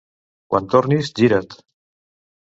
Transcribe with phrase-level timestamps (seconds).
[0.53, 1.55] Quan tornis, gira't.